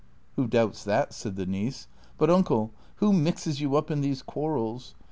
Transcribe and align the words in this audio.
"Who 0.35 0.47
doubts 0.47 0.83
that?" 0.85 1.13
said 1.13 1.35
the 1.35 1.45
niece; 1.45 1.87
"but, 2.17 2.31
uncle, 2.31 2.73
who 2.95 3.13
mixes 3.13 3.61
you 3.61 3.75
up 3.75 3.91
in 3.91 4.01
these 4.01 4.23
quarrels? 4.23 4.95